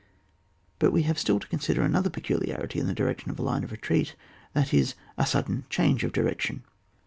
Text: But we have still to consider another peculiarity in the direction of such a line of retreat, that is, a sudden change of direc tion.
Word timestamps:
But 0.79 0.91
we 0.91 1.03
have 1.03 1.19
still 1.19 1.39
to 1.39 1.47
consider 1.47 1.83
another 1.83 2.09
peculiarity 2.09 2.79
in 2.79 2.87
the 2.87 2.93
direction 2.95 3.29
of 3.29 3.35
such 3.37 3.41
a 3.41 3.45
line 3.45 3.63
of 3.63 3.71
retreat, 3.71 4.15
that 4.53 4.73
is, 4.73 4.95
a 5.15 5.27
sudden 5.27 5.65
change 5.69 6.03
of 6.03 6.11
direc 6.11 6.39
tion. 6.39 6.63